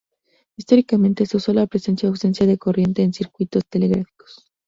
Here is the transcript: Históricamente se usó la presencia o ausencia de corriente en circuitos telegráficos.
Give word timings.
Históricamente 0.57 1.27
se 1.27 1.37
usó 1.37 1.53
la 1.53 1.67
presencia 1.67 2.09
o 2.09 2.09
ausencia 2.11 2.47
de 2.47 2.57
corriente 2.57 3.03
en 3.03 3.13
circuitos 3.13 3.67
telegráficos. 3.69 4.51